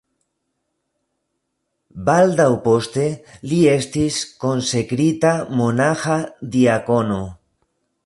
[2.07, 3.05] Baldaŭ poste,
[3.53, 6.21] li estis konsekrita monaĥa
[6.57, 7.25] diakono.